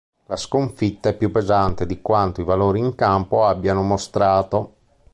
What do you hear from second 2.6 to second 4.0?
in campo abbiano